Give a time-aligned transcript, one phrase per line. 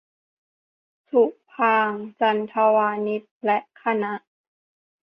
[1.09, 4.13] สุภางค์ จันทวานิช และคณะ